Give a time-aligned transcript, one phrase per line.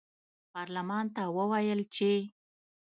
[0.51, 2.11] پارلمان ته وویل چې